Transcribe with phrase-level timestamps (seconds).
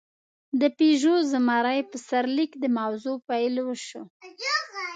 [0.61, 4.03] د «پيژو زمری» په سرلیک د موضوع پېل وشو.